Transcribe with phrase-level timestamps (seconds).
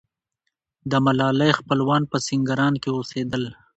[0.91, 3.43] د ملالۍ خپلوان په سینګران کې اوسېدل.